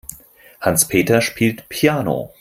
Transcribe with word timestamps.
Hans-Peter 0.61 1.21
spielt 1.21 1.69
Piano. 1.69 2.33